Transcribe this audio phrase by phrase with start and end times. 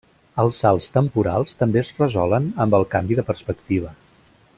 [0.43, 3.93] Els salts temporals també es resolen amb el canvi de perspectiva.